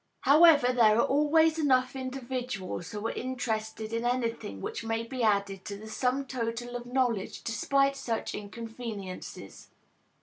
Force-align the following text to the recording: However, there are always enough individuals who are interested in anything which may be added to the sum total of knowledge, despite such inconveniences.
However, 0.21 0.73
there 0.73 0.97
are 0.97 1.05
always 1.05 1.59
enough 1.59 1.95
individuals 1.95 2.89
who 2.89 3.05
are 3.05 3.11
interested 3.11 3.93
in 3.93 4.03
anything 4.03 4.59
which 4.59 4.83
may 4.83 5.03
be 5.03 5.21
added 5.21 5.63
to 5.65 5.77
the 5.77 5.87
sum 5.87 6.25
total 6.25 6.75
of 6.75 6.87
knowledge, 6.87 7.43
despite 7.43 7.95
such 7.95 8.33
inconveniences. 8.33 9.67